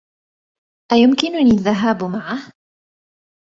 أيمكنني 0.91 1.51
الذهاب 1.51 2.03
معه؟ 2.03 2.51